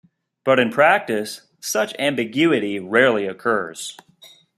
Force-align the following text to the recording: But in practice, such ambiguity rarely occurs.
But 0.43 0.59
in 0.59 0.71
practice, 0.71 1.41
such 1.59 1.93
ambiguity 1.99 2.79
rarely 2.79 3.27
occurs. 3.27 3.95